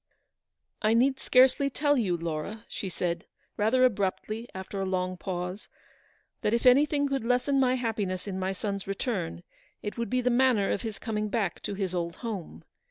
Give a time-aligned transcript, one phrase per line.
[0.81, 5.69] "I need scarcely tell you, Laura/' she said, rather abruptly, after a very long pause,"
[6.41, 9.43] that if anything could lessen my happiness in my son's return,
[9.83, 12.63] it would be the manner of his coming back to his old home.